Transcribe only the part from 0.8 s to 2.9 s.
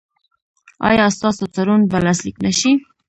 ایا ستاسو تړون به لاسلیک نه شي؟